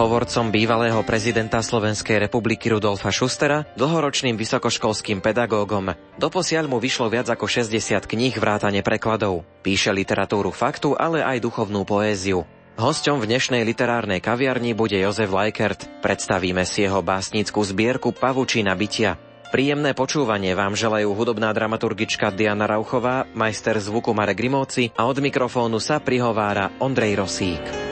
[0.00, 5.92] Hovorcom bývalého prezidenta Slovenskej republiky Rudolfa Schustera, dlhoročným vysokoškolským pedagógom.
[6.16, 9.44] Doposiaľ mu vyšlo viac ako 60 kníh vrátane prekladov.
[9.60, 12.48] Píše literatúru faktu, ale aj duchovnú poéziu.
[12.80, 16.00] Hosťom v dnešnej literárnej kaviarni bude Jozef Lajkert.
[16.00, 19.20] Predstavíme si jeho básnickú zbierku Pavučina bytia.
[19.52, 25.76] Príjemné počúvanie vám želajú hudobná dramaturgička Diana Rauchová, majster zvuku Marek Grimovci a od mikrofónu
[25.76, 27.89] sa prihovára Ondrej Rosík.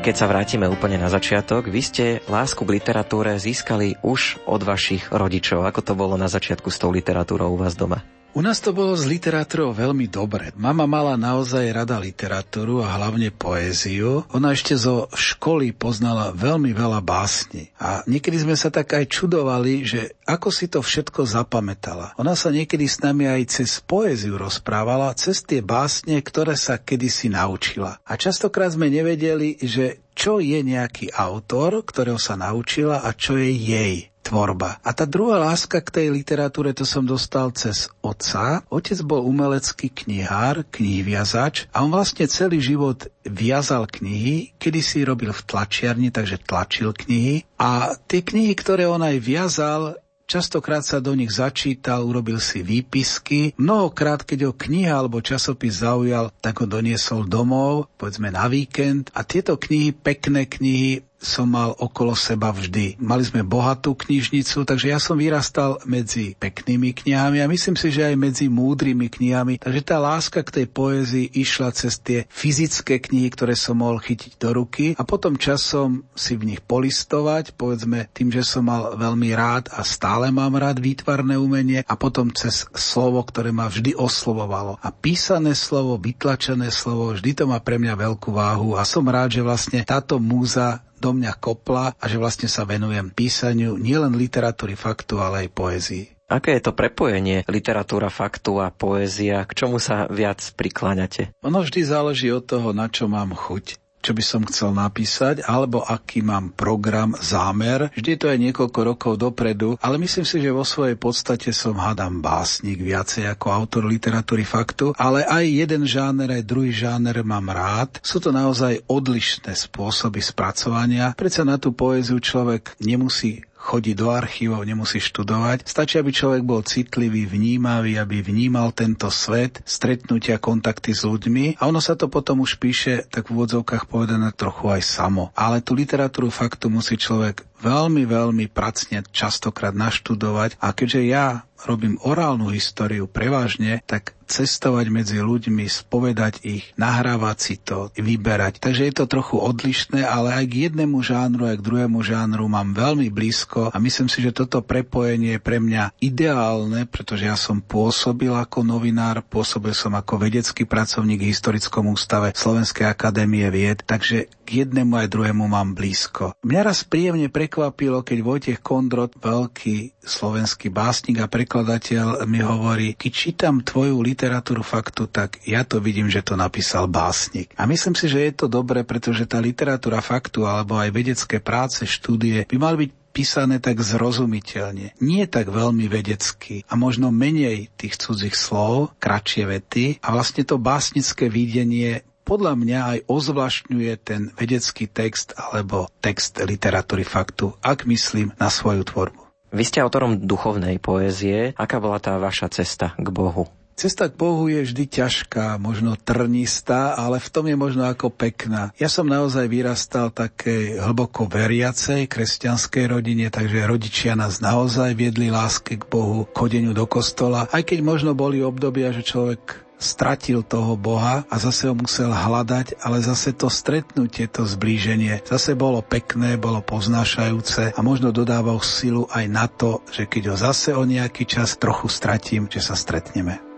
[0.00, 5.12] Keď sa vrátime úplne na začiatok, vy ste lásku k literatúre získali už od vašich
[5.12, 5.60] rodičov.
[5.68, 8.00] Ako to bolo na začiatku s tou literatúrou u vás doma?
[8.30, 10.54] U nás to bolo s literatúrou veľmi dobre.
[10.54, 14.22] Mama mala naozaj rada literatúru a hlavne poéziu.
[14.30, 17.74] Ona ešte zo školy poznala veľmi veľa básni.
[17.82, 22.14] A niekedy sme sa tak aj čudovali, že ako si to všetko zapamätala.
[22.22, 27.34] Ona sa niekedy s nami aj cez poéziu rozprávala, cez tie básne, ktoré sa kedysi
[27.34, 27.98] naučila.
[28.06, 33.50] A častokrát sme nevedeli, že čo je nejaký autor, ktorého sa naučila a čo je
[33.50, 34.78] jej tvorba.
[34.86, 38.62] A tá druhá láska k tej literatúre to som dostal cez otca.
[38.70, 45.34] Otec bol umelecký knihár, knihviazač a on vlastne celý život viazal knihy, kedy si robil
[45.34, 47.42] v tlačiarni, takže tlačil knihy.
[47.58, 49.98] A tie knihy, ktoré on aj viazal,
[50.30, 53.50] Častokrát sa do nich začítal, urobil si výpisky.
[53.58, 59.10] Mnohokrát, keď ho kniha alebo časopis zaujal, tak ho doniesol domov, povedzme na víkend.
[59.10, 62.96] A tieto knihy, pekné knihy, som mal okolo seba vždy.
[62.96, 68.08] Mali sme bohatú knižnicu, takže ja som vyrastal medzi peknými knihami a myslím si, že
[68.08, 69.60] aj medzi múdrymi knihami.
[69.60, 74.40] Takže tá láska k tej poézii išla cez tie fyzické knihy, ktoré som mohol chytiť
[74.40, 79.30] do ruky a potom časom si v nich polistovať, povedzme tým, že som mal veľmi
[79.36, 84.80] rád a stále mám rád výtvarné umenie a potom cez slovo, ktoré ma vždy oslovovalo.
[84.80, 89.36] A písané slovo, vytlačené slovo, vždy to má pre mňa veľkú váhu a som rád,
[89.36, 94.76] že vlastne táto múza do mňa kopla a že vlastne sa venujem písaniu nielen literatúry
[94.76, 96.04] faktu, ale aj poézii.
[96.30, 99.42] Aké je to prepojenie literatúra, faktu a poézia?
[99.50, 101.34] K čomu sa viac prikláňate?
[101.42, 105.84] Ono vždy záleží od toho, na čo mám chuť čo by som chcel napísať, alebo
[105.84, 107.92] aký mám program, zámer.
[107.92, 112.24] Vždy to je niekoľko rokov dopredu, ale myslím si, že vo svojej podstate som hádam
[112.24, 118.00] básnik viacej ako autor literatúry faktu, ale aj jeden žáner, aj druhý žáner mám rád.
[118.00, 121.12] Sú to naozaj odlišné spôsoby spracovania.
[121.12, 125.68] Predsa na tú poéziu človek nemusí chodiť do archívov, nemusí študovať.
[125.68, 131.68] Stačí, aby človek bol citlivý, vnímavý, aby vnímal tento svet, stretnutia, kontakty s ľuďmi a
[131.68, 135.28] ono sa to potom už píše, tak v úvodzovkách povedané trochu aj samo.
[135.36, 140.58] Ale tú literatúru faktu musí človek veľmi, veľmi pracne častokrát naštudovať.
[140.58, 147.54] A keďže ja robím orálnu históriu prevažne, tak cestovať medzi ľuďmi, spovedať ich, nahrávať si
[147.58, 148.62] to, vyberať.
[148.62, 152.70] Takže je to trochu odlišné, ale aj k jednému žánru, aj k druhému žánru mám
[152.70, 153.74] veľmi blízko.
[153.74, 158.62] A myslím si, že toto prepojenie je pre mňa ideálne, pretože ja som pôsobil ako
[158.62, 164.98] novinár, pôsobil som ako vedecký pracovník v Historickom ústave Slovenskej akadémie vied, takže k jednému
[164.98, 166.34] aj druhému mám blízko.
[166.42, 173.12] Mňa raz príjemne prekvapilo, keď Vojtech Kondrot, veľký slovenský básnik a prekladateľ, mi hovorí, keď
[173.14, 177.54] čítam tvoju literatúru faktu, tak ja to vidím, že to napísal básnik.
[177.54, 181.86] A myslím si, že je to dobré, pretože tá literatúra faktu alebo aj vedecké práce,
[181.86, 187.98] štúdie by mali byť písané tak zrozumiteľne, nie tak veľmi vedecky a možno menej tých
[187.98, 194.86] cudzích slov, kratšie vety a vlastne to básnické videnie podľa mňa aj ozvlašňuje ten vedecký
[194.86, 199.18] text alebo text literatúry faktu, ak myslím na svoju tvorbu.
[199.50, 201.58] Vy ste autorom duchovnej poézie.
[201.58, 203.50] Aká bola tá vaša cesta k Bohu?
[203.74, 208.70] Cesta k Bohu je vždy ťažká, možno trnistá, ale v tom je možno ako pekná.
[208.78, 215.80] Ja som naozaj vyrastal také hlboko veriacej kresťanskej rodine, takže rodičia nás naozaj viedli láske
[215.80, 221.24] k Bohu, chodeniu do kostola, aj keď možno boli obdobia, že človek stratil toho Boha
[221.26, 226.60] a zase ho musel hľadať, ale zase to stretnutie, to zblíženie zase bolo pekné, bolo
[226.60, 231.56] poznášajúce a možno dodával silu aj na to, že keď ho zase o nejaký čas
[231.56, 233.49] trochu stratím, že sa stretneme.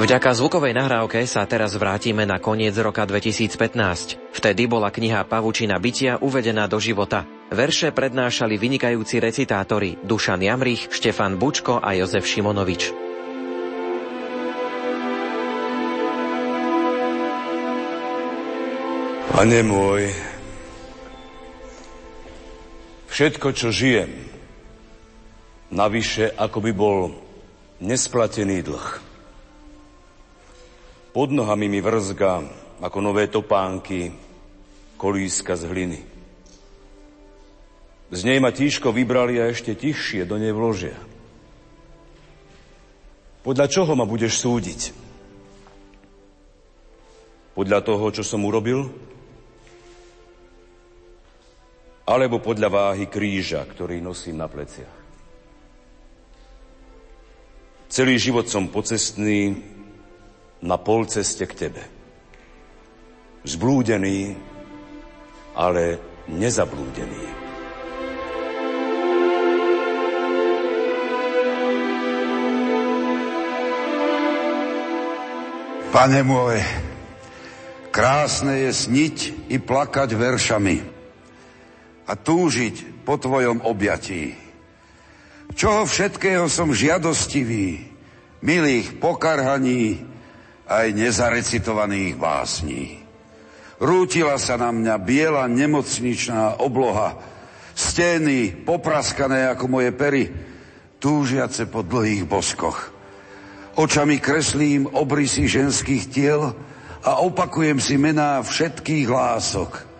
[0.00, 4.32] Vďaka zvukovej nahrávke sa teraz vrátime na koniec roka 2015.
[4.32, 7.28] Vtedy bola kniha Pavučina bytia uvedená do života.
[7.52, 12.96] Verše prednášali vynikajúci recitátori Dušan Jamrich, Štefan Bučko a Jozef Šimonovič.
[19.36, 20.16] Pane môj,
[23.12, 24.16] Všetko, čo žijem,
[25.68, 27.12] navyše ako by bol
[27.84, 29.09] nesplatený dlh.
[31.10, 32.46] Pod nohami mi vrzga
[32.78, 34.14] ako nové topánky
[34.94, 36.00] kolíska z hliny.
[38.10, 40.94] Z nej ma tížko vybrali a ešte tichšie do nej vložia.
[43.42, 44.80] Podľa čoho ma budeš súdiť?
[47.58, 48.86] Podľa toho, čo som urobil?
[52.06, 54.98] Alebo podľa váhy kríža, ktorý nosím na pleciach?
[57.90, 59.58] Celý život som pocestný
[60.60, 61.82] na polceste k Tebe.
[63.44, 64.36] Zblúdený,
[65.56, 65.96] ale
[66.28, 67.40] nezablúdený.
[75.90, 76.62] Pane môj,
[77.90, 79.16] krásne je sniť
[79.50, 80.76] i plakať veršami
[82.06, 84.38] a túžiť po Tvojom objatí.
[85.58, 87.90] Čoho všetkého som žiadostivý,
[88.38, 90.09] milých pokarhaní,
[90.70, 93.02] aj nezarecitovaných básní.
[93.82, 97.18] Rútila sa na mňa biela nemocničná obloha,
[97.74, 100.30] steny popraskané ako moje pery,
[101.02, 102.94] túžiace po dlhých boskoch.
[103.74, 106.54] Očami kreslím obrysy ženských tiel
[107.02, 109.90] a opakujem si mená všetkých lások.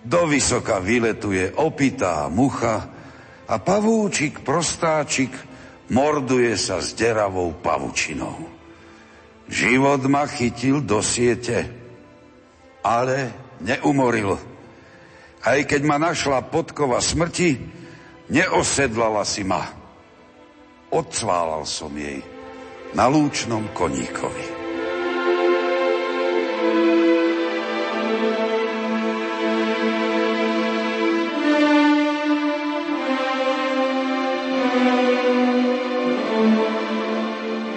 [0.00, 2.94] Do vysoka vyletuje opitá mucha,
[3.44, 5.32] a pavúčik, prostáčik,
[5.92, 8.53] morduje sa s deravou pavučinou.
[9.48, 11.68] Život ma chytil do siete,
[12.80, 14.40] ale neumoril.
[15.44, 17.60] Aj keď ma našla podkova smrti,
[18.32, 19.68] neosedlala si ma.
[20.88, 22.24] Odsválal som jej
[22.96, 24.53] na lúčnom koníkovi.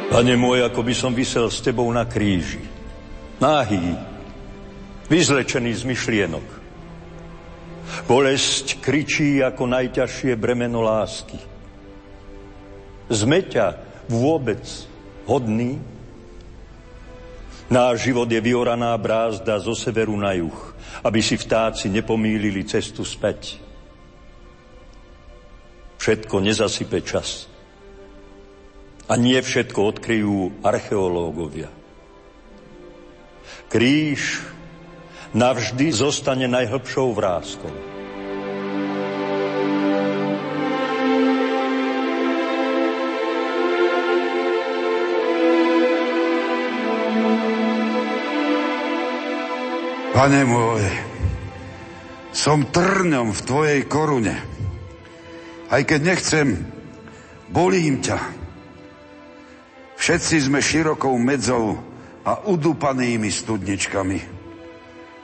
[0.07, 2.63] Pane môj, ako by som vysel s tebou na kríži.
[3.43, 3.91] Náhý,
[5.11, 6.47] vyzlečený z myšlienok.
[8.07, 11.35] Bolesť kričí ako najťažšie bremeno lásky.
[13.11, 13.65] Zmeťa
[14.07, 14.63] vôbec
[15.27, 15.75] hodný?
[17.67, 20.55] Náš život je vyoraná brázda zo severu na juh,
[21.03, 23.59] aby si vtáci nepomýlili cestu späť.
[25.99, 27.56] Všetko nezasype čas.
[29.07, 31.71] A nie všetko odkryjú archeológovia.
[33.71, 34.43] Kríž
[35.31, 37.71] navždy zostane najhlbšou vrázkou.
[50.17, 50.81] Pane môj,
[52.33, 54.33] som trňom v Tvojej korune.
[55.69, 56.65] Aj keď nechcem,
[57.53, 58.36] bolím ťa.
[59.97, 61.75] Všetci sme širokou medzou
[62.21, 64.19] a udupanými studničkami.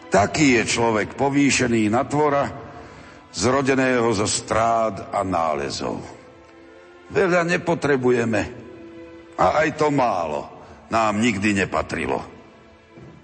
[0.10, 2.50] Taký je človek povýšený na tvora,
[3.34, 6.02] zrodeného zo strád a nálezov.
[7.14, 8.42] Veľa nepotrebujeme
[9.38, 10.50] a aj to málo
[10.94, 12.22] nám nikdy nepatrilo.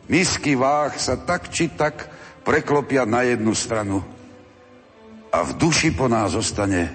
[0.10, 2.10] Misky váh sa tak či tak
[2.42, 4.02] preklopia na jednu stranu
[5.30, 6.90] a v duši po nás zostane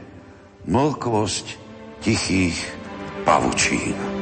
[0.66, 1.46] mlkvosť
[2.02, 2.58] tichých
[3.22, 4.13] pavučín.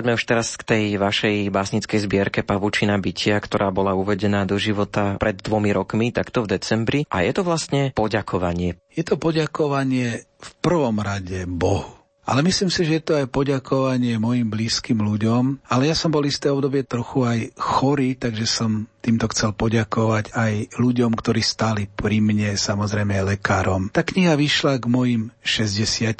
[0.00, 5.20] Poďme už teraz k tej vašej básnickej zbierke Pavučina bytia, ktorá bola uvedená do života
[5.20, 7.00] pred dvomi rokmi, takto v decembri.
[7.12, 8.80] A je to vlastne poďakovanie.
[8.96, 11.99] Je to poďakovanie v prvom rade Bohu.
[12.30, 15.66] Ale myslím si, že je to aj poďakovanie mojim blízkym ľuďom.
[15.66, 20.76] Ale ja som bol isté obdobie trochu aj chorý, takže som týmto chcel poďakovať aj
[20.76, 23.88] ľuďom, ktorí stáli pri mne, samozrejme aj lekárom.
[23.88, 26.12] Tá kniha vyšla k mojim 60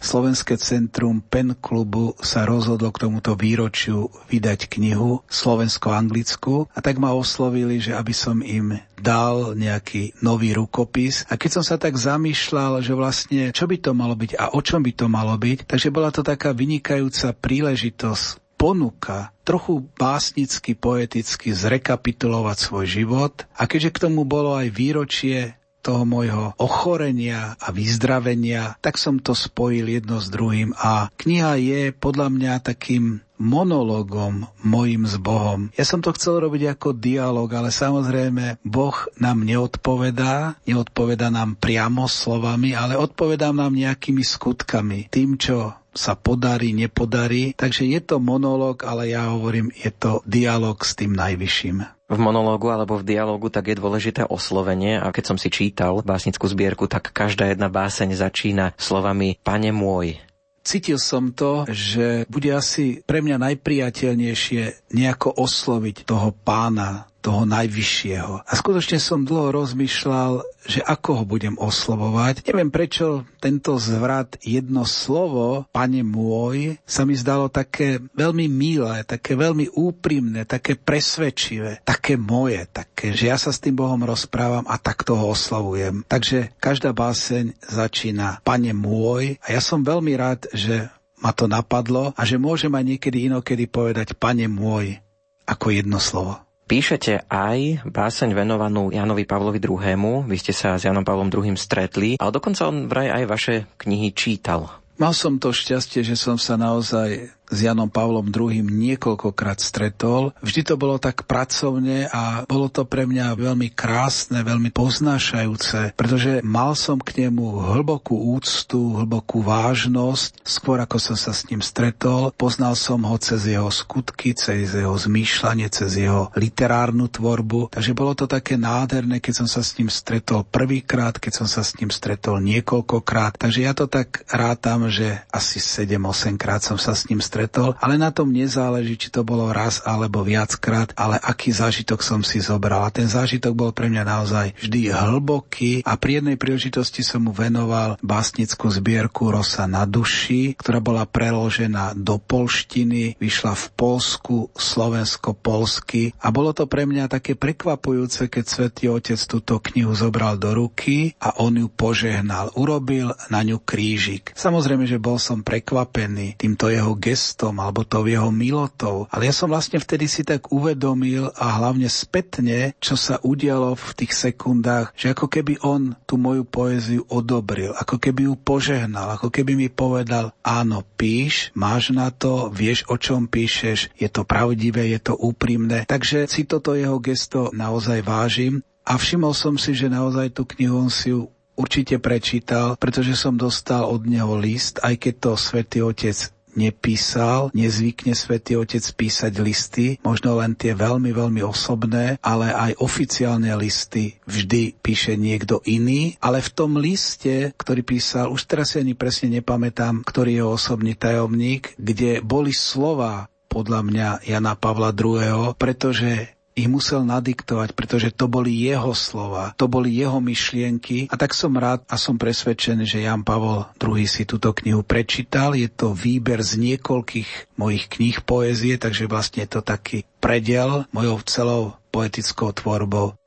[0.00, 7.12] Slovenské centrum Pen klubu sa rozhodlo k tomuto výročiu vydať knihu slovensko-anglickú a tak ma
[7.12, 11.28] oslovili, že aby som im dal nejaký nový rukopis.
[11.28, 14.60] A keď som sa tak zamýšľal, že vlastne čo by to malo byť a o
[14.64, 21.52] čom by to malo byť, takže bola to taká vynikajúca príležitosť ponuka trochu básnicky, poeticky
[21.52, 23.34] zrekapitulovať svoj život.
[23.52, 29.36] A keďže k tomu bolo aj výročie toho môjho ochorenia a vyzdravenia, tak som to
[29.36, 35.68] spojil jedno s druhým a kniha je podľa mňa takým monologom mojim s Bohom.
[35.74, 42.06] Ja som to chcel robiť ako dialog, ale samozrejme Boh nám neodpovedá, neodpovedá nám priamo
[42.06, 45.10] slovami, ale odpovedá nám nejakými skutkami.
[45.10, 47.54] Tým, čo sa podarí, nepodarí.
[47.54, 51.93] Takže je to monológ, ale ja hovorím, je to dialog s tým najvyšším.
[52.04, 55.00] V monológu alebo v dialogu tak je dôležité oslovenie.
[55.00, 60.20] A keď som si čítal básnickú zbierku, tak každá jedna báseň začína slovami Pane môj,
[60.64, 68.44] cítil som to, že bude asi pre mňa najpriateľnejšie nejako osloviť toho pána, toho najvyššieho.
[68.44, 72.44] A skutočne som dlho rozmýšľal, že ako ho budem oslovovať.
[72.44, 79.40] Neviem prečo tento zvrat jedno slovo, pane môj, sa mi zdalo také veľmi milé, také
[79.40, 84.76] veľmi úprimné, také presvedčivé, také moje, také, že ja sa s tým Bohom rozprávam a
[84.76, 86.04] takto ho oslovujem.
[86.04, 90.92] Takže každá báseň začína pane môj a ja som veľmi rád, že
[91.24, 95.00] ma to napadlo a že môžem aj niekedy inokedy povedať pane môj
[95.48, 96.44] ako jedno slovo.
[96.64, 100.24] Píšete aj báseň venovanú Janovi Pavlovi II.
[100.24, 101.52] Vy ste sa s Janom Pavlom II.
[101.60, 104.80] stretli, ale dokonca on vraj aj vaše knihy čítal.
[104.96, 110.32] Mal som to šťastie, že som sa naozaj s Janom Pavlom II niekoľkokrát stretol.
[110.40, 116.40] Vždy to bolo tak pracovne a bolo to pre mňa veľmi krásne, veľmi poznášajúce, pretože
[116.40, 120.42] mal som k nemu hlbokú úctu, hlbokú vážnosť.
[120.42, 124.96] Skôr ako som sa s ním stretol, poznal som ho cez jeho skutky, cez jeho
[124.96, 127.70] zmýšľanie, cez jeho literárnu tvorbu.
[127.70, 131.60] Takže bolo to také nádherné, keď som sa s ním stretol prvýkrát, keď som sa
[131.60, 133.36] s ním stretol niekoľkokrát.
[133.36, 137.74] Takže ja to tak rátam, že asi 7-8 krát som sa s ním stretol stretol,
[137.82, 142.38] ale na tom nezáleží, či to bolo raz alebo viackrát, ale aký zážitok som si
[142.38, 142.86] zobral.
[142.86, 147.34] A ten zážitok bol pre mňa naozaj vždy hlboký a pri jednej príležitosti som mu
[147.34, 156.14] venoval básnickú zbierku Rosa na duši, ktorá bola preložená do polštiny, vyšla v Polsku, slovensko-polsky
[156.22, 161.18] a bolo to pre mňa také prekvapujúce, keď Svetý Otec túto knihu zobral do ruky
[161.18, 162.54] a on ju požehnal.
[162.54, 164.30] Urobil na ňu krížik.
[164.38, 169.08] Samozrejme, že bol som prekvapený týmto jeho gestom gestom alebo tou jeho milotou.
[169.08, 173.88] Ale ja som vlastne vtedy si tak uvedomil a hlavne spätne, čo sa udialo v
[173.96, 179.32] tých sekundách, že ako keby on tú moju poéziu odobril, ako keby ju požehnal, ako
[179.32, 184.92] keby mi povedal, áno, píš, máš na to, vieš, o čom píšeš, je to pravdivé,
[184.92, 185.88] je to úprimné.
[185.88, 190.76] Takže si toto jeho gesto naozaj vážim a všimol som si, že naozaj tú knihu
[190.76, 195.78] on si ju určite prečítal, pretože som dostal od neho list, aj keď to svätý
[195.86, 202.80] Otec nepísal, nezvykne svätý Otec písať listy, možno len tie veľmi, veľmi osobné, ale aj
[202.80, 208.82] oficiálne listy vždy píše niekto iný, ale v tom liste, ktorý písal, už teraz si
[208.82, 215.54] ani presne nepamätám, ktorý je osobný tajomník, kde boli slova podľa mňa Jana Pavla II.,
[215.54, 221.34] pretože ich musel nadiktovať, pretože to boli jeho slova, to boli jeho myšlienky a tak
[221.34, 225.58] som rád a som presvedčený, že Jan Pavol II si túto knihu prečítal.
[225.58, 231.18] Je to výber z niekoľkých mojich kníh poézie, takže vlastne je to taký predel mojou
[231.26, 233.18] celou poetickou tvorbou.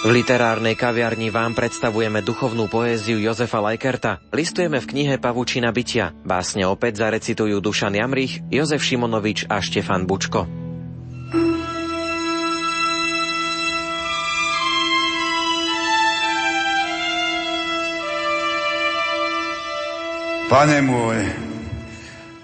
[0.00, 4.24] V literárnej kaviarni vám predstavujeme duchovnú poéziu Jozefa Lajkerta.
[4.32, 6.16] Listujeme v knihe Pavučina bytia.
[6.24, 10.48] Básne opäť zarecitujú Dušan Jamrich, Jozef Šimonovič a Štefan Bučko.
[20.48, 21.28] Pane môj,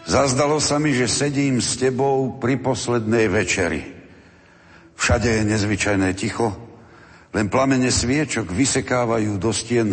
[0.05, 3.81] zazdalo sa mi, že sedím s tebou pri poslednej večeri.
[5.01, 6.67] Všade je nezvyčajné ticho,
[7.37, 9.93] len plamene sviečok vysekávajú do stien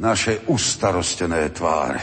[0.00, 2.00] naše ustarostené tváre.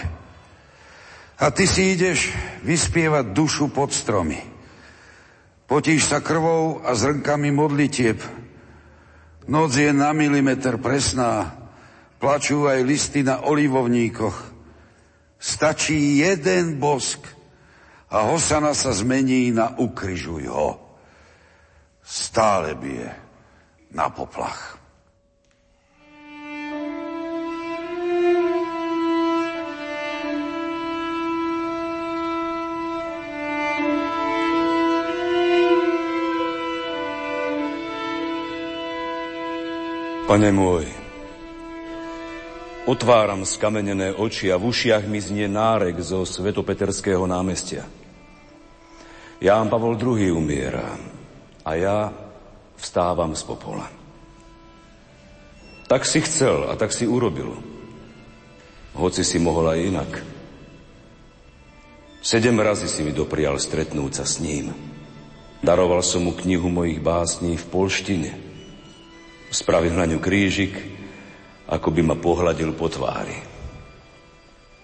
[1.42, 2.30] A ty si ideš
[2.62, 4.38] vyspievať dušu pod stromy.
[5.66, 8.22] Potíš sa krvou a zrnkami modlitieb.
[9.50, 11.58] Noc je na milimeter presná.
[12.22, 14.38] Plačú aj listy na olivovníkoch.
[15.42, 17.26] Stačí jeden bosk
[18.14, 20.78] a Hosana sa zmení na ukryžuj ho.
[22.02, 23.27] Stále bije
[23.98, 24.78] na poplach.
[40.28, 40.86] Pane môj,
[42.86, 47.90] otváram skamenené oči a v ušiach mi znie nárek zo svetopeterského námestia.
[49.42, 50.94] Ján Pavol II umiera
[51.64, 52.27] a ja
[52.78, 53.90] vstávam z popola.
[55.88, 57.56] Tak si chcel a tak si urobil.
[58.98, 60.12] Hoci si mohol aj inak.
[62.20, 64.74] Sedem razy si mi doprial stretnúť sa s ním.
[65.64, 68.32] Daroval som mu knihu mojich básní v polštine.
[69.48, 70.76] Spravil na ňu krížik,
[71.72, 73.40] ako by ma pohľadil po tvári.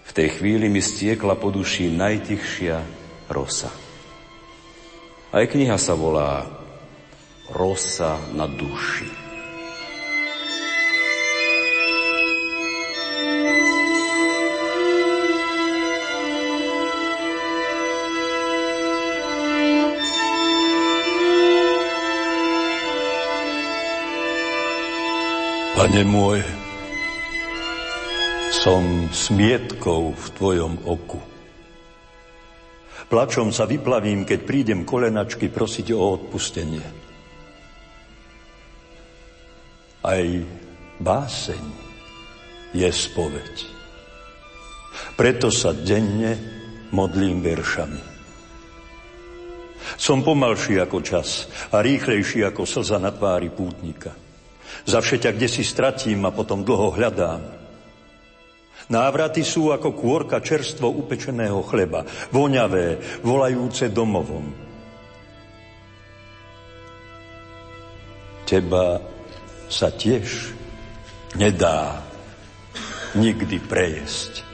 [0.04, 2.76] V tej chvíli mi stiekla po duši najtichšia
[3.28, 3.68] rosa.
[5.34, 6.46] Aj kniha sa volá
[7.54, 9.06] Rosa na duši.
[25.78, 26.42] Pane môj,
[28.50, 28.82] som
[29.14, 31.22] smietkou v Tvojom oku.
[33.06, 37.03] Plačom sa vyplavím, keď prídem kolenačky prosiť o odpustenie.
[40.04, 40.20] Aj
[41.00, 41.64] báseň
[42.76, 43.54] je spoveď.
[45.16, 46.36] Preto sa denne
[46.92, 48.12] modlím veršami.
[49.96, 54.12] Som pomalší ako čas a rýchlejší ako slza na tvári pútnika.
[54.84, 57.40] Zavšeťa, kde si stratím a potom dlho hľadám.
[58.92, 64.52] Návraty sú ako kôrka čerstvo upečeného chleba, voňavé, volajúce domovom.
[68.44, 69.13] Teba
[69.74, 70.54] sa tiež
[71.34, 71.98] nedá
[73.18, 74.46] nikdy prejesť.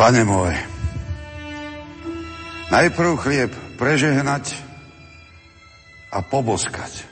[0.00, 0.56] Pane môj,
[2.72, 4.56] najprv chlieb prežehnať
[6.08, 7.04] a poboskať,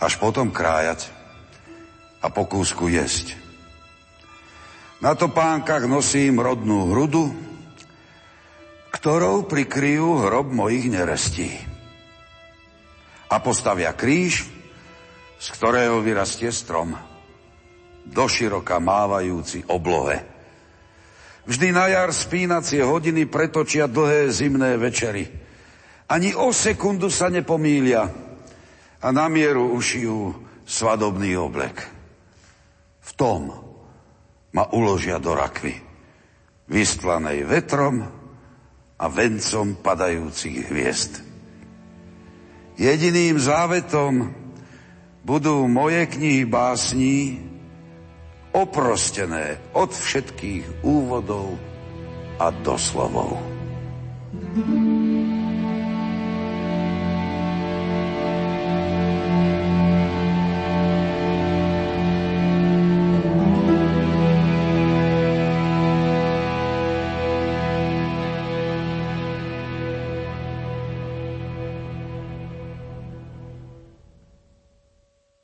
[0.00, 1.17] až potom krájať
[2.18, 3.38] a po kúsku jesť.
[4.98, 7.30] Na topánkach nosím rodnú hrudu,
[8.90, 11.54] ktorou prikryjú hrob mojich nerestí.
[13.30, 14.48] A postavia kríž,
[15.38, 16.98] z ktorého vyrastie strom,
[18.08, 20.38] doširoka mávajúci oblohe
[21.48, 25.32] Vždy na jar spínacie hodiny pretočia dlhé zimné večery.
[26.04, 28.04] Ani o sekundu sa nepomília
[29.00, 30.36] a na mieru ušijú
[30.68, 31.88] svadobný oblek.
[33.08, 33.48] V tom
[34.52, 35.80] ma uložia do rakvy,
[36.68, 38.04] vystlanej vetrom
[38.98, 41.12] a vencom padajúcich hviezd.
[42.76, 44.28] Jediným závetom
[45.24, 47.42] budú moje knihy básní,
[48.52, 51.56] oprostené od všetkých úvodov
[52.38, 53.36] a doslovov.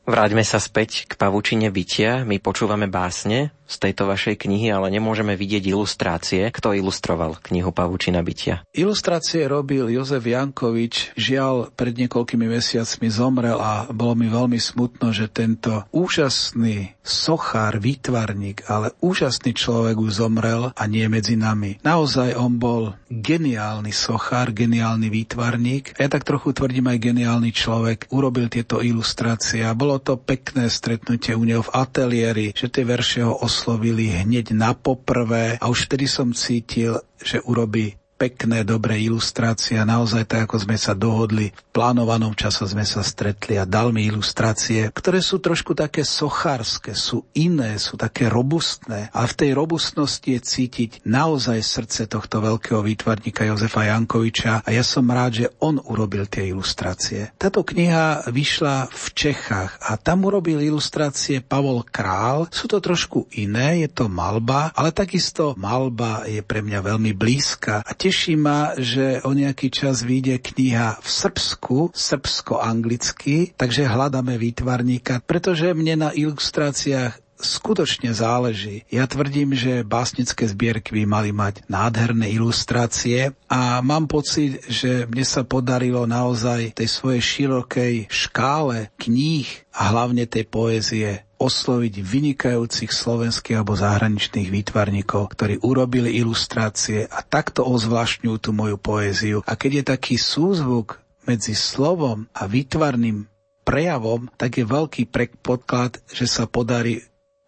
[0.05, 2.29] Vráťme sa späť k pavučine bytia.
[2.29, 6.53] My počúvame básne z tejto vašej knihy, ale nemôžeme vidieť ilustrácie.
[6.53, 8.63] Kto ilustroval knihu Pavučina bytia?
[8.77, 11.17] Ilustrácie robil Jozef Jankovič.
[11.17, 18.69] Žiaľ, pred niekoľkými mesiacmi zomrel a bolo mi veľmi smutno, že tento úžasný sochár, výtvarník,
[18.69, 21.81] ale úžasný človek už zomrel a nie medzi nami.
[21.81, 25.97] Naozaj on bol geniálny sochár, geniálny výtvarník.
[25.97, 28.13] Ja tak trochu tvrdím aj geniálny človek.
[28.13, 33.27] Urobil tieto ilustrácie a bolo to pekné stretnutie u neho v ateliéri, že tie verše
[33.27, 35.59] ho oslovili hneď na poprvé.
[35.59, 40.81] A už vtedy som cítil, že urobí pekné, dobré ilustrácie a naozaj tak, ako sme
[40.81, 45.77] sa dohodli, v plánovanom čase sme sa stretli a dal mi ilustrácie, ktoré sú trošku
[45.77, 52.09] také sochárske, sú iné, sú také robustné a v tej robustnosti je cítiť naozaj srdce
[52.09, 57.29] tohto veľkého výtvarníka Jozefa Jankoviča a ja som rád, že on urobil tie ilustrácie.
[57.37, 62.49] Táto kniha vyšla v Čechách a tam urobil ilustrácie Pavol Král.
[62.49, 67.85] Sú to trošku iné, je to malba, ale takisto malba je pre mňa veľmi blízka
[67.85, 75.19] a teší ma, že o nejaký čas vyjde kniha v Srbsku, srbsko-anglicky, takže hľadáme výtvarníka,
[75.27, 78.89] pretože mne na ilustráciách skutočne záleží.
[78.89, 85.23] Ja tvrdím, že básnické zbierky by mali mať nádherné ilustrácie a mám pocit, že mne
[85.29, 93.61] sa podarilo naozaj tej svojej širokej škále kníh a hlavne tej poézie osloviť vynikajúcich slovenských
[93.61, 99.39] alebo zahraničných výtvarníkov, ktorí urobili ilustrácie a takto ozvlášňujú tú moju poéziu.
[99.45, 103.29] A keď je taký súzvuk medzi slovom a výtvarným
[103.65, 107.01] prejavom, tak je veľký predpoklad, že sa podarí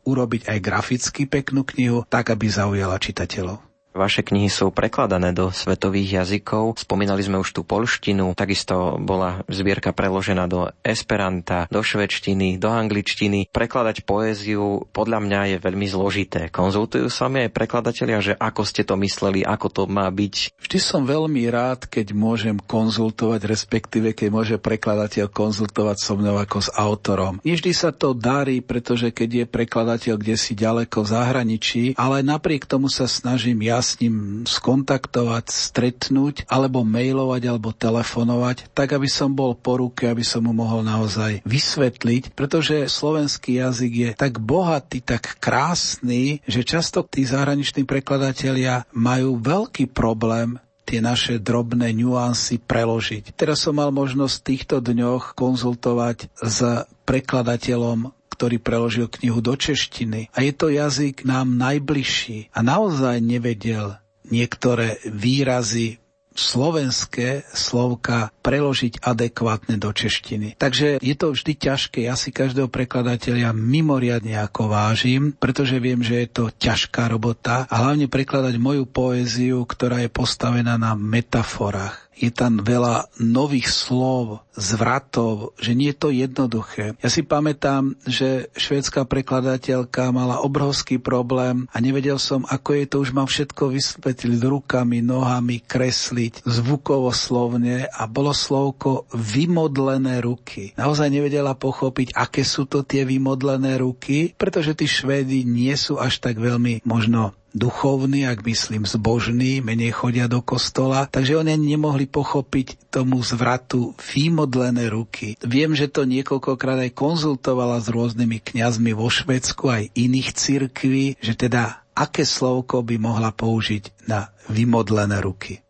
[0.07, 3.65] urobiť aj graficky peknú knihu, tak aby zaujala čitateľov.
[3.96, 6.76] Vaše knihy sú prekladané do svetových jazykov.
[6.76, 13.48] Spomínali sme už tú polštinu, takisto bola zbierka preložená do esperanta, do švedštiny, do angličtiny.
[13.48, 16.52] Prekladať poéziu podľa mňa je veľmi zložité.
[16.52, 20.61] Konzultujú sa mi aj prekladatelia, že ako ste to mysleli, ako to má byť?
[20.61, 26.59] Vždy som veľmi rád, keď môžem konzultovať, respektíve keď môže prekladateľ konzultovať so mnou ako
[26.61, 27.40] s autorom.
[27.48, 32.68] Nevždy sa to darí, pretože keď je prekladateľ kde si ďaleko v zahraničí, ale napriek
[32.68, 39.31] tomu sa snažím ja s ním skontaktovať, stretnúť, alebo mailovať, alebo telefonovať, tak aby som
[39.31, 44.99] bol po ruke, aby som mu mohol naozaj vysvetliť, pretože slovenský jazyk je tak bohatý,
[44.99, 53.35] tak krásny, že často tí zahraniční prekladatelia majú veľký problém tie naše drobné nuancy preložiť.
[53.35, 60.29] Teraz som mal možnosť v týchto dňoch konzultovať s prekladateľom ktorý preložil knihu do češtiny.
[60.37, 62.53] A je to jazyk nám najbližší.
[62.53, 63.96] A naozaj nevedel
[64.29, 65.96] niektoré výrazy
[66.37, 70.61] slovenské slovka preložiť adekvátne do češtiny.
[70.61, 72.05] Takže je to vždy ťažké.
[72.05, 77.75] Ja si každého prekladateľa mimoriadne ako vážim, pretože viem, že je to ťažká robota a
[77.88, 85.52] hlavne prekladať moju poéziu, ktorá je postavená na metaforách je tam veľa nových slov, zvratov,
[85.61, 86.96] že nie je to jednoduché.
[87.05, 92.96] Ja si pamätám, že švédská prekladateľka mala obrovský problém a nevedel som, ako je to
[93.05, 100.72] už mám všetko vysvetliť rukami, nohami, kresliť, zvukovo slovne a bolo slovko vymodlené ruky.
[100.81, 106.18] Naozaj nevedela pochopiť, aké sú to tie vymodlené ruky, pretože tí Švédy nie sú až
[106.24, 112.92] tak veľmi možno duchovní, ak myslím zbožní, menej chodia do kostola, takže oni nemohli pochopiť
[112.92, 115.40] tomu zvratu výmodlené ruky.
[115.40, 121.33] Viem, že to niekoľkokrát aj konzultovala s rôznymi kňazmi vo Švedsku aj iných cirkví, že
[121.33, 125.64] teda aké slovko by mohla použiť na vymodlené ruky.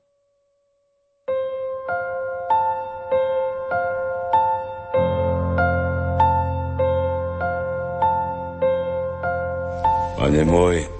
[10.16, 10.95] Pane môj,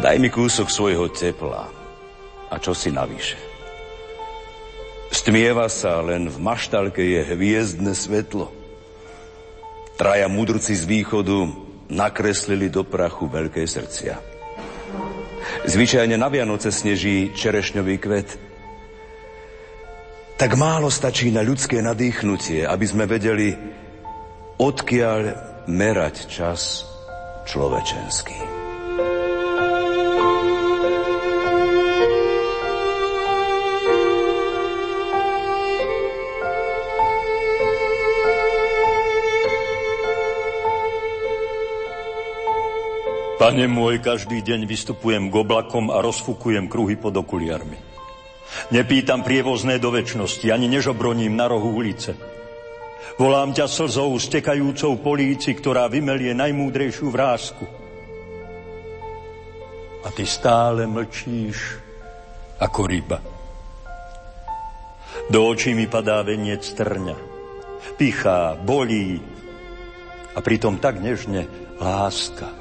[0.00, 1.68] Daj mi kúsok svojho tepla
[2.48, 3.36] a čo si navyše.
[5.12, 8.48] Stmieva sa, len v maštalke je hviezdne svetlo.
[10.00, 11.52] Traja mudrci z východu
[11.92, 14.16] nakreslili do prachu veľké srdcia.
[15.68, 18.28] Zvyčajne na Vianoce sneží čerešňový kvet.
[20.40, 23.52] Tak málo stačí na ľudské nadýchnutie, aby sme vedeli,
[24.56, 25.20] odkiaľ
[25.68, 26.88] merať čas
[27.44, 28.59] človečenský.
[43.40, 47.72] Pane môj, každý deň vystupujem k oblakom a rozfukujem kruhy pod okuliarmi.
[48.68, 52.12] Nepýtam prievozné do väčšnosti, ani nežobroním na rohu ulice.
[53.16, 57.64] Volám ťa slzou stekajúcou políci, ktorá vymelie najmúdrejšiu vrázku.
[60.04, 61.80] A ty stále mlčíš
[62.60, 63.24] ako ryba.
[65.32, 67.16] Do očí mi padá veniec trňa.
[67.96, 69.16] Pichá, bolí
[70.36, 71.48] a pritom tak nežne
[71.80, 72.59] láska.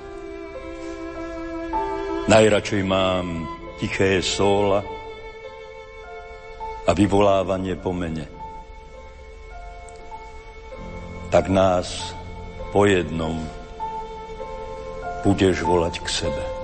[2.29, 3.49] Najradšej mám
[3.81, 4.85] tiché sóla
[6.85, 8.29] a vyvolávanie pomene.
[11.33, 12.13] Tak nás
[12.69, 13.33] po jednom
[15.25, 16.58] budeš volať k sebe.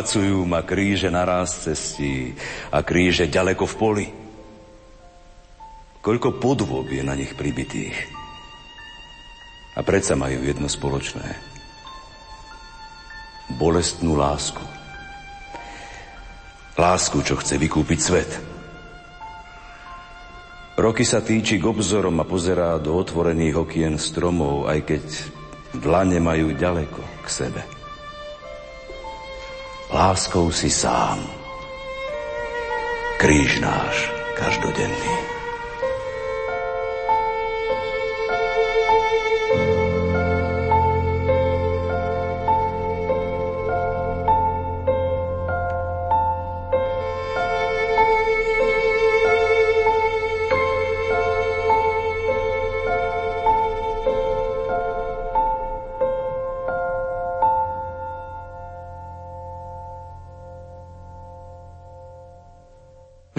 [0.00, 2.32] Uchvacujú ma kríže na ráz cestí
[2.72, 4.06] a kríže ďaleko v poli.
[6.00, 8.08] Koľko podôb je na nich pribitých.
[9.76, 11.36] A predsa majú jedno spoločné.
[13.60, 14.64] Bolestnú lásku.
[16.80, 18.30] Lásku, čo chce vykúpiť svet.
[20.80, 25.04] Roky sa týči k obzorom a pozerá do otvorených okien stromov, aj keď
[25.76, 27.79] dlane majú ďaleko k sebe.
[29.92, 31.26] Láskou si sám.
[33.18, 35.29] Kríž náš každodenný.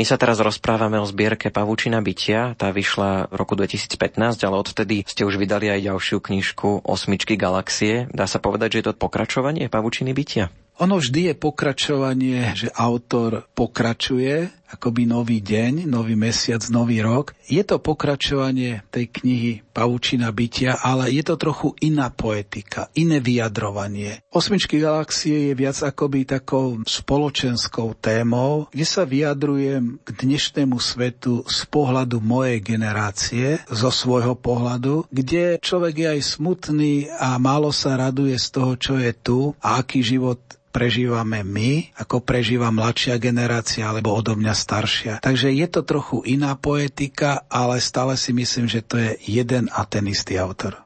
[0.02, 5.06] My sa teraz rozprávame o zbierke Pavučina bytia, tá vyšla v roku 2015, ale odtedy
[5.06, 8.10] ste už vydali aj ďalšiu knižku Osmičky galaxie.
[8.10, 10.50] Dá sa povedať, že je to pokračovanie Pavučiny bytia?
[10.82, 17.38] Ono vždy je pokračovanie, že autor pokračuje, akoby nový deň, nový mesiac, nový rok.
[17.46, 24.26] Je to pokračovanie tej knihy Pavučina bytia, ale je to trochu iná poetika, iné vyjadrovanie.
[24.34, 31.62] Osmičky galaxie je viac akoby takou spoločenskou témou, kde sa vyjadrujem k dnešnému svetu z
[31.70, 38.34] pohľadu mojej generácie, zo svojho pohľadu, kde človek je aj smutný a málo sa raduje
[38.34, 44.16] z toho, čo je tu a aký život prežívame my, ako prežíva mladšia generácia alebo
[44.16, 45.14] odo mňa staršia.
[45.20, 49.84] Takže je to trochu iná poetika, ale stále si myslím, že to je jeden a
[49.84, 50.80] ten istý autor.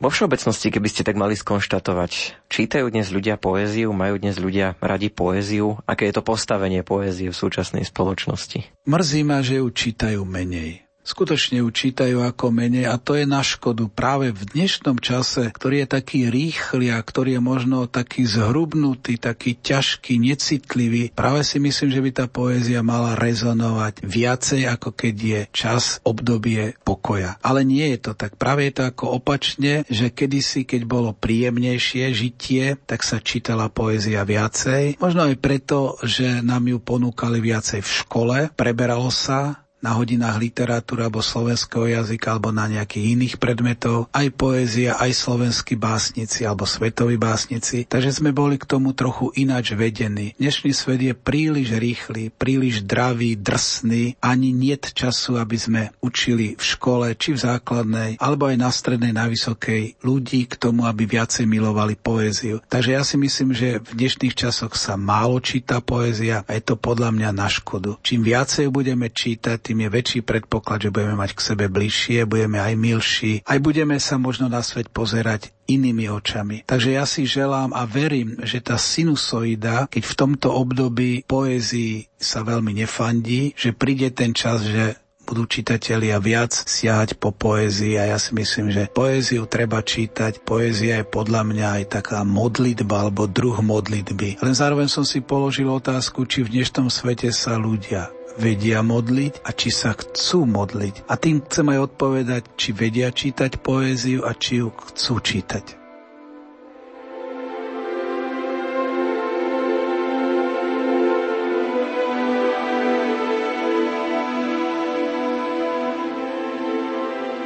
[0.00, 5.12] Vo všeobecnosti, keby ste tak mali skonštatovať, čítajú dnes ľudia poéziu, majú dnes ľudia radi
[5.12, 8.64] poéziu, aké je to postavenie poézie v súčasnej spoločnosti?
[8.88, 13.42] Mrzí ma, že ju čítajú menej skutočne ju čítajú ako menej a to je na
[13.44, 19.18] škodu práve v dnešnom čase, ktorý je taký rýchly a ktorý je možno taký zhrubnutý,
[19.18, 21.10] taký ťažký, necitlivý.
[21.12, 26.78] Práve si myslím, že by tá poézia mala rezonovať viacej ako keď je čas, obdobie
[26.86, 27.36] pokoja.
[27.42, 28.38] Ale nie je to tak.
[28.38, 34.22] Práve je to ako opačne, že kedysi, keď bolo príjemnejšie žitie, tak sa čítala poézia
[34.22, 35.02] viacej.
[35.02, 41.08] Možno aj preto, že nám ju ponúkali viacej v škole, preberalo sa na hodinách literatúry
[41.08, 47.16] alebo slovenského jazyka alebo na nejakých iných predmetov, aj poézia, aj slovenskí básnici alebo svetoví
[47.16, 47.88] básnici.
[47.88, 50.36] Takže sme boli k tomu trochu ináč vedení.
[50.36, 56.62] Dnešný svet je príliš rýchly, príliš dravý, drsný, ani niet času, aby sme učili v
[56.62, 61.48] škole, či v základnej, alebo aj na strednej, na vysokej ľudí k tomu, aby viacej
[61.48, 62.60] milovali poéziu.
[62.68, 66.76] Takže ja si myslím, že v dnešných časoch sa málo číta poézia a je to
[66.76, 67.96] podľa mňa na škodu.
[68.04, 72.58] Čím viacej budeme čítať, tým je väčší predpoklad, že budeme mať k sebe bližšie, budeme
[72.58, 76.66] aj milší, aj budeme sa možno na svet pozerať inými očami.
[76.66, 82.42] Takže ja si želám a verím, že tá sinusoida, keď v tomto období poézii sa
[82.42, 88.18] veľmi nefandí, že príde ten čas, že budú čitatelia viac siahať po poézii a ja
[88.18, 90.42] si myslím, že poéziu treba čítať.
[90.42, 94.42] Poézia je podľa mňa aj taká modlitba alebo druh modlitby.
[94.42, 99.50] Len zároveň som si položil otázku, či v dnešnom svete sa ľudia vedia modliť a
[99.50, 101.08] či sa chcú modliť.
[101.10, 105.80] A tým chcem aj odpovedať, či vedia čítať poéziu a či ju chcú čítať.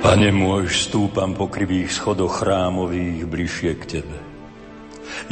[0.05, 4.19] Pane môj, stúpam po krivých schodoch chrámových bližšie k Tebe.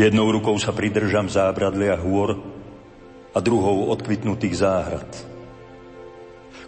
[0.00, 2.40] Jednou rukou sa pridržam zábradlia hôr
[3.30, 5.10] a druhou odkvitnutých záhrad–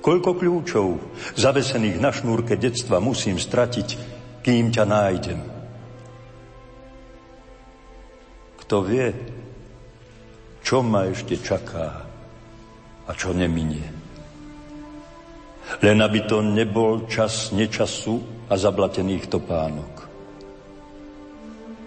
[0.04, 0.88] Koľko kľúčov,
[1.32, 3.88] zavesených na šnúrke detstva, musím stratiť,
[4.44, 5.40] kým ťa nájdem.
[8.60, 9.08] Kto vie,
[10.60, 12.04] čo ma ešte čaká
[13.08, 13.88] a čo neminie.
[15.80, 19.94] Len aby to nebol čas nečasu a zablatených topánok.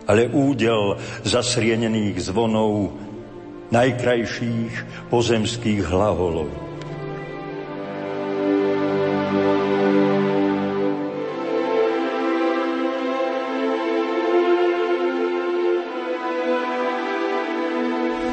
[0.09, 2.97] Ale údel zasrienených zvonov
[3.69, 6.66] najkrajších pozemských hlaholov.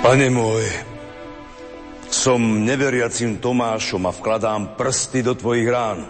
[0.04, 0.68] Pane môj,
[2.12, 6.04] som neveriacim Tomášom a vkladám prsty do tvojich rán.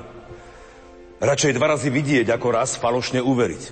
[1.23, 3.63] Radšej dva razy vidieť, ako raz falošne uveriť.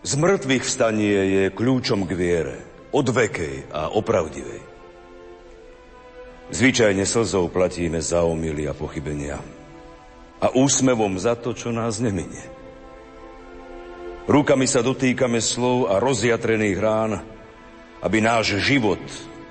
[0.00, 2.56] Z mŕtvych vstanie je kľúčom k viere,
[2.96, 4.64] odvekej a opravdivej.
[6.48, 9.36] Zvyčajne slzou platíme za omily a pochybenia
[10.40, 12.48] a úsmevom za to, čo nás neminie.
[14.24, 17.35] Rukami sa dotýkame slov a rozjatrených rán,
[18.02, 19.00] aby náš život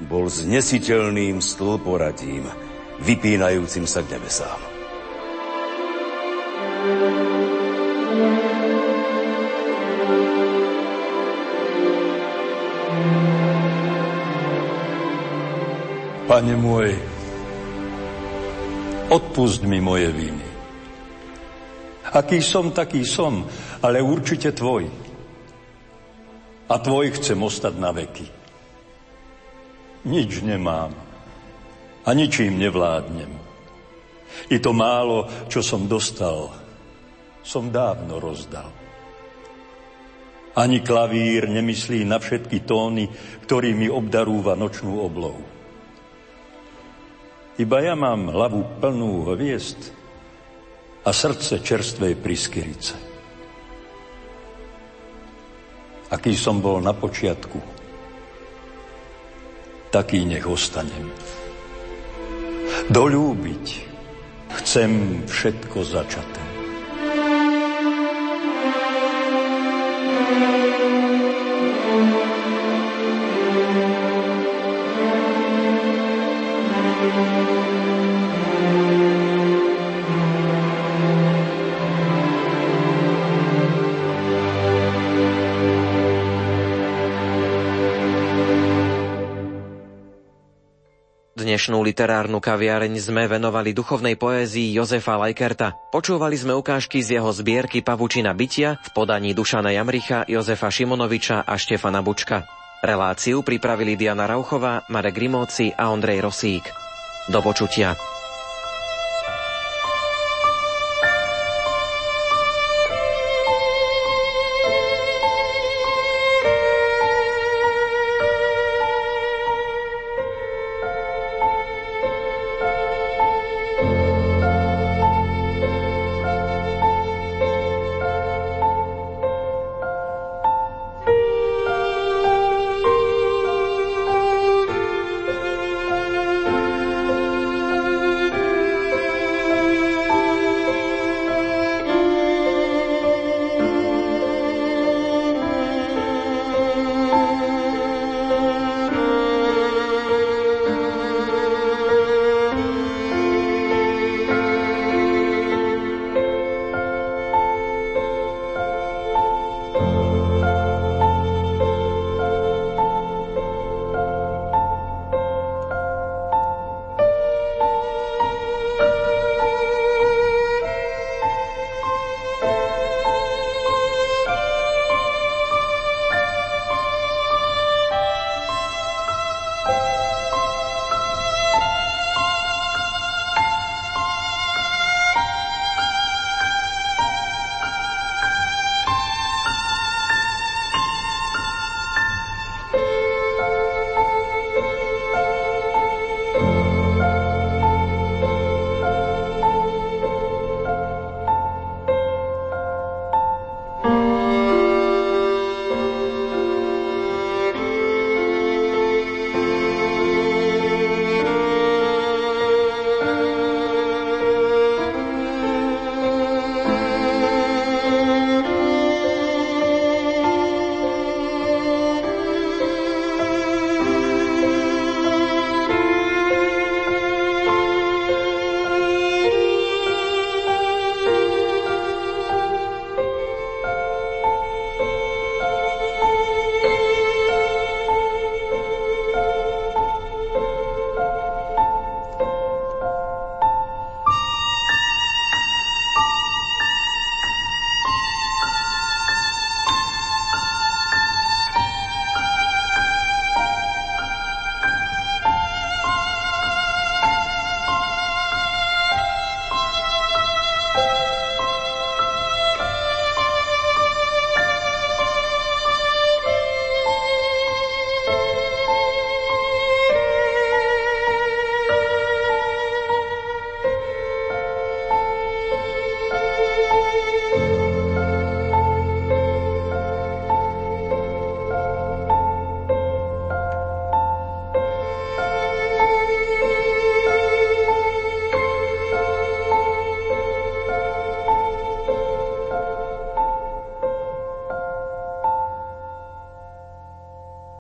[0.04, 2.46] bol znesiteľným stĺporadím,
[3.02, 4.60] vypínajúcim sa k nebesám.
[16.26, 16.90] Pane môj,
[19.14, 20.50] odpust mi moje viny.
[22.18, 23.46] Aký som, taký som,
[23.86, 25.05] ale určite tvoj.
[26.66, 28.28] A tvoj chcem ostať na veky.
[30.06, 30.94] Nič nemám
[32.06, 33.32] a ničím nevládnem.
[34.50, 36.54] I to málo, čo som dostal,
[37.46, 38.70] som dávno rozdal.
[40.56, 43.12] Ani klavír nemyslí na všetky tóny,
[43.44, 45.44] ktorými obdarúva nočnú oblohu.
[47.56, 49.92] Iba ja mám hlavu plnú hviezd
[51.06, 53.05] a srdce čerstvej priskyrice.
[56.14, 57.58] Aký som bol na počiatku,
[59.90, 61.10] taký nech ostanem.
[62.92, 63.66] Dolúbiť
[64.62, 66.46] chcem všetko začaté.
[91.66, 95.74] Dnešnú literárnu kaviareň sme venovali duchovnej poézii Jozefa Lajkerta.
[95.90, 101.58] Počúvali sme ukážky z jeho zbierky Pavučina bytia v podaní Dušana Jamricha, Jozefa Šimonoviča a
[101.58, 102.46] Štefana Bučka.
[102.86, 106.70] Reláciu pripravili Diana Rauchová, Marek Grimovci a Ondrej Rosík.
[107.34, 107.98] Do počutia.